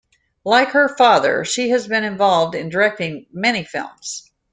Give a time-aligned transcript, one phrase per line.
[0.43, 4.31] Like her father, she has been involved in directing many films.